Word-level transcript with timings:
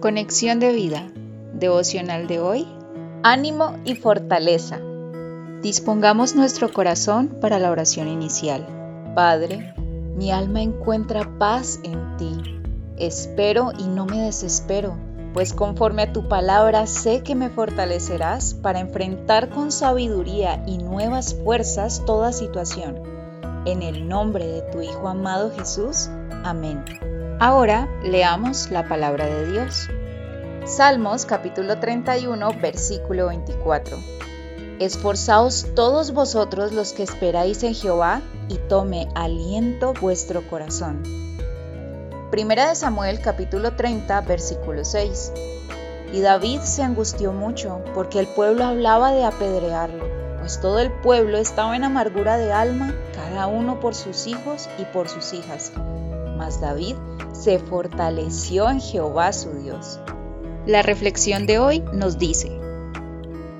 Conexión 0.00 0.60
de 0.60 0.72
vida. 0.72 1.10
Devocional 1.52 2.26
de 2.26 2.40
hoy. 2.40 2.66
Ánimo 3.22 3.76
y 3.84 3.96
fortaleza. 3.96 4.80
Dispongamos 5.60 6.34
nuestro 6.34 6.72
corazón 6.72 7.28
para 7.38 7.58
la 7.58 7.70
oración 7.70 8.08
inicial. 8.08 8.66
Padre, 9.14 9.74
mi 10.16 10.32
alma 10.32 10.62
encuentra 10.62 11.36
paz 11.38 11.80
en 11.84 12.16
ti. 12.16 12.62
Espero 12.96 13.72
y 13.76 13.88
no 13.88 14.06
me 14.06 14.22
desespero, 14.22 14.96
pues 15.34 15.52
conforme 15.52 16.04
a 16.04 16.12
tu 16.14 16.28
palabra 16.28 16.86
sé 16.86 17.22
que 17.22 17.34
me 17.34 17.50
fortalecerás 17.50 18.54
para 18.54 18.80
enfrentar 18.80 19.50
con 19.50 19.70
sabiduría 19.70 20.64
y 20.66 20.78
nuevas 20.78 21.34
fuerzas 21.34 22.06
toda 22.06 22.32
situación. 22.32 23.02
En 23.66 23.82
el 23.82 24.08
nombre 24.08 24.46
de 24.46 24.62
tu 24.62 24.80
Hijo 24.80 25.08
amado 25.08 25.52
Jesús. 25.54 26.08
Amén. 26.42 26.82
Ahora 27.38 27.88
leamos 28.02 28.70
la 28.70 28.86
palabra 28.86 29.24
de 29.24 29.50
Dios. 29.50 29.88
Salmos 30.64 31.24
capítulo 31.24 31.78
31 31.78 32.52
versículo 32.60 33.26
24. 33.28 33.96
Esforzaos 34.78 35.66
todos 35.74 36.12
vosotros 36.12 36.72
los 36.72 36.92
que 36.92 37.02
esperáis 37.02 37.62
en 37.62 37.74
Jehová 37.74 38.20
y 38.48 38.56
tome 38.68 39.08
aliento 39.14 39.94
vuestro 40.00 40.46
corazón. 40.48 41.02
Primera 42.30 42.68
de 42.68 42.74
Samuel 42.74 43.20
capítulo 43.20 43.74
30 43.74 44.20
versículo 44.22 44.84
6. 44.84 45.32
Y 46.12 46.20
David 46.20 46.60
se 46.60 46.82
angustió 46.82 47.32
mucho 47.32 47.82
porque 47.94 48.18
el 48.18 48.26
pueblo 48.26 48.64
hablaba 48.64 49.12
de 49.12 49.24
apedrearlo, 49.24 50.04
pues 50.40 50.60
todo 50.60 50.78
el 50.78 50.92
pueblo 50.92 51.38
estaba 51.38 51.74
en 51.74 51.84
amargura 51.84 52.36
de 52.36 52.52
alma, 52.52 52.94
cada 53.14 53.46
uno 53.46 53.80
por 53.80 53.94
sus 53.94 54.26
hijos 54.26 54.68
y 54.78 54.84
por 54.84 55.08
sus 55.08 55.32
hijas 55.32 55.72
mas 56.40 56.58
David 56.58 56.96
se 57.32 57.58
fortaleció 57.58 58.70
en 58.70 58.80
Jehová 58.80 59.30
su 59.30 59.52
Dios. 59.56 60.00
La 60.70 60.82
reflexión 60.82 61.46
de 61.46 61.58
hoy 61.58 61.82
nos 61.92 62.16
dice, 62.16 62.56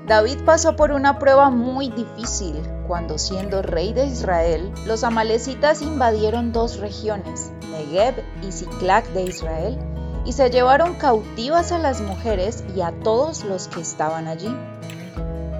David 0.07 0.37
pasó 0.45 0.77
por 0.77 0.93
una 0.93 1.19
prueba 1.19 1.49
muy 1.49 1.89
difícil 1.89 2.55
cuando 2.87 3.17
siendo 3.17 3.61
rey 3.61 3.91
de 3.91 4.05
Israel, 4.05 4.71
los 4.85 5.03
amalecitas 5.03 5.81
invadieron 5.81 6.53
dos 6.53 6.77
regiones, 6.77 7.51
Negev 7.69 8.23
y 8.47 8.53
Ziklag 8.53 9.05
de 9.09 9.23
Israel, 9.23 9.77
y 10.23 10.31
se 10.31 10.49
llevaron 10.51 10.93
cautivas 10.93 11.73
a 11.73 11.79
las 11.79 11.99
mujeres 11.99 12.63
y 12.77 12.79
a 12.79 12.93
todos 13.03 13.43
los 13.43 13.67
que 13.67 13.81
estaban 13.81 14.29
allí. 14.29 14.55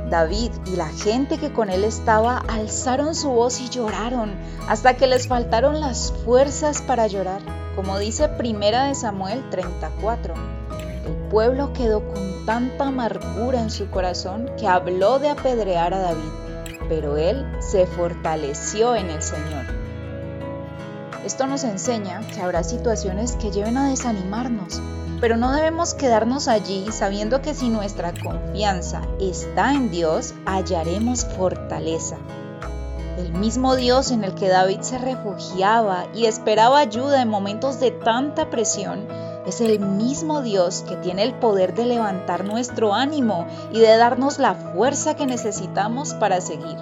David 0.09 0.52
y 0.67 0.77
la 0.77 0.88
gente 0.88 1.38
que 1.38 1.52
con 1.52 1.69
él 1.69 1.83
estaba 1.83 2.38
alzaron 2.47 3.13
su 3.13 3.29
voz 3.29 3.59
y 3.59 3.67
lloraron 3.67 4.31
hasta 4.69 4.95
que 4.95 5.05
les 5.05 5.27
faltaron 5.27 5.81
las 5.81 6.13
fuerzas 6.23 6.81
para 6.81 7.07
llorar, 7.07 7.41
como 7.75 7.99
dice 7.99 8.29
Primera 8.29 8.85
de 8.85 8.95
Samuel 8.95 9.44
34. 9.49 10.61
Pueblo 11.31 11.71
quedó 11.71 12.05
con 12.05 12.45
tanta 12.45 12.87
amargura 12.87 13.61
en 13.61 13.69
su 13.69 13.89
corazón 13.89 14.51
que 14.59 14.67
habló 14.67 15.17
de 15.17 15.29
apedrear 15.29 15.93
a 15.93 15.99
David, 15.99 16.29
pero 16.89 17.15
él 17.15 17.47
se 17.61 17.88
fortaleció 17.88 18.97
en 18.97 19.09
el 19.09 19.21
Señor. 19.21 19.65
Esto 21.25 21.47
nos 21.47 21.63
enseña 21.63 22.19
que 22.33 22.41
habrá 22.41 22.65
situaciones 22.65 23.38
que 23.38 23.49
lleven 23.49 23.77
a 23.77 23.88
desanimarnos, 23.88 24.81
pero 25.21 25.38
no 25.38 25.53
debemos 25.53 25.93
quedarnos 25.93 26.49
allí 26.49 26.91
sabiendo 26.91 27.41
que 27.41 27.53
si 27.53 27.69
nuestra 27.69 28.11
confianza 28.11 29.01
está 29.21 29.71
en 29.71 29.89
Dios, 29.89 30.33
hallaremos 30.45 31.23
fortaleza. 31.23 32.17
El 33.17 33.31
mismo 33.31 33.77
Dios 33.77 34.11
en 34.11 34.25
el 34.25 34.35
que 34.35 34.49
David 34.49 34.81
se 34.81 34.97
refugiaba 34.97 36.07
y 36.13 36.25
esperaba 36.25 36.79
ayuda 36.79 37.21
en 37.21 37.29
momentos 37.29 37.79
de 37.79 37.91
tanta 37.91 38.49
presión, 38.49 39.07
es 39.45 39.61
el 39.61 39.80
mismo 39.80 40.42
Dios 40.42 40.84
que 40.88 40.95
tiene 40.97 41.23
el 41.23 41.34
poder 41.34 41.73
de 41.73 41.86
levantar 41.86 42.45
nuestro 42.45 42.94
ánimo 42.94 43.47
y 43.72 43.80
de 43.80 43.97
darnos 43.97 44.39
la 44.39 44.53
fuerza 44.53 45.16
que 45.16 45.25
necesitamos 45.25 46.13
para 46.13 46.41
seguir. 46.41 46.78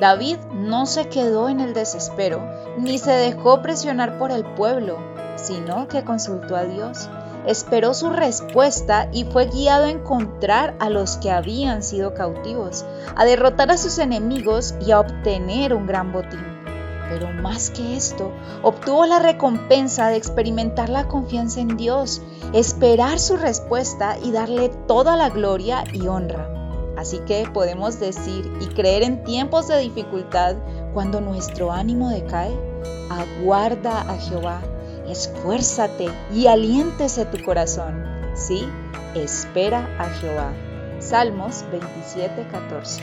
David 0.00 0.38
no 0.52 0.86
se 0.86 1.08
quedó 1.08 1.48
en 1.48 1.60
el 1.60 1.74
desespero 1.74 2.42
ni 2.78 2.98
se 2.98 3.12
dejó 3.12 3.62
presionar 3.62 4.18
por 4.18 4.32
el 4.32 4.44
pueblo, 4.44 4.98
sino 5.36 5.86
que 5.88 6.04
consultó 6.04 6.56
a 6.56 6.64
Dios, 6.64 7.08
esperó 7.46 7.94
su 7.94 8.10
respuesta 8.10 9.08
y 9.12 9.24
fue 9.24 9.46
guiado 9.46 9.84
a 9.84 9.90
encontrar 9.90 10.74
a 10.80 10.90
los 10.90 11.18
que 11.18 11.30
habían 11.30 11.82
sido 11.82 12.14
cautivos, 12.14 12.84
a 13.14 13.24
derrotar 13.24 13.70
a 13.70 13.78
sus 13.78 13.98
enemigos 13.98 14.74
y 14.84 14.92
a 14.92 15.00
obtener 15.00 15.74
un 15.74 15.86
gran 15.86 16.12
botín. 16.12 16.51
Pero 17.12 17.30
más 17.42 17.70
que 17.70 17.96
esto, 17.96 18.32
obtuvo 18.62 19.04
la 19.04 19.18
recompensa 19.18 20.08
de 20.08 20.16
experimentar 20.16 20.88
la 20.88 21.08
confianza 21.08 21.60
en 21.60 21.76
Dios, 21.76 22.22
esperar 22.54 23.18
su 23.18 23.36
respuesta 23.36 24.16
y 24.22 24.32
darle 24.32 24.70
toda 24.88 25.16
la 25.16 25.28
gloria 25.28 25.84
y 25.92 26.06
honra. 26.06 26.48
Así 26.96 27.18
que 27.26 27.48
podemos 27.52 28.00
decir 28.00 28.50
y 28.60 28.66
creer 28.66 29.02
en 29.02 29.24
tiempos 29.24 29.68
de 29.68 29.78
dificultad, 29.78 30.56
cuando 30.94 31.20
nuestro 31.20 31.72
ánimo 31.72 32.08
decae, 32.08 32.56
aguarda 33.10 34.00
a 34.02 34.16
Jehová 34.16 34.62
esfuérzate 35.12 36.08
y 36.34 36.46
aliéntese 36.46 37.26
tu 37.26 37.42
corazón. 37.44 38.04
Sí, 38.34 38.66
espera 39.14 39.88
a 39.98 40.08
Jehová. 40.08 40.52
Salmos 41.00 41.64
27:14. 41.70 43.02